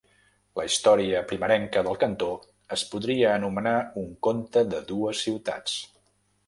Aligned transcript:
La 0.59 0.63
història 0.69 1.19
primerenca 1.31 1.83
del 1.89 1.99
cantó 2.05 2.31
es 2.79 2.87
podria 2.95 3.31
anomenar 3.37 3.77
un 4.07 4.13
conte 4.29 4.67
de 4.75 4.83
dues 4.95 5.27
ciutats. 5.29 5.83